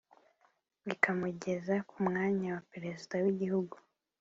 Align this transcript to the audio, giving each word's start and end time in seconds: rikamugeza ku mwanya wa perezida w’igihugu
rikamugeza 0.87 1.75
ku 1.89 1.97
mwanya 2.07 2.47
wa 2.55 2.61
perezida 2.71 3.15
w’igihugu 3.23 3.75